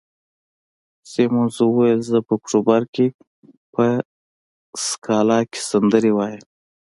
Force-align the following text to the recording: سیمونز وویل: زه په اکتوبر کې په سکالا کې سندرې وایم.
سیمونز 1.11 1.55
وویل: 1.63 1.99
زه 2.09 2.17
په 2.27 2.31
اکتوبر 2.37 2.81
کې 2.93 3.05
په 3.73 3.83
سکالا 4.87 5.39
کې 5.51 5.59
سندرې 5.69 6.11
وایم. 6.13 6.43